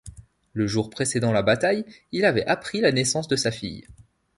[0.53, 3.85] Le jour précédent la bataille, il avait appris la naissance de sa fille.